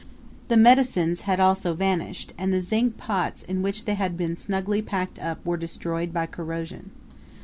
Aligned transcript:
The 0.47 0.57
medicines 0.57 1.21
had 1.29 1.39
also 1.39 1.75
vanished, 1.75 2.33
and 2.35 2.51
the 2.51 2.59
zinc 2.59 2.97
pots 2.97 3.43
in 3.43 3.61
which 3.61 3.85
they 3.85 3.93
had 3.93 4.17
been 4.17 4.35
snugly 4.35 4.81
packed 4.81 5.19
up 5.19 5.45
were 5.45 5.57
destroyed 5.57 6.11
by 6.11 6.25
corrosion. 6.25 6.89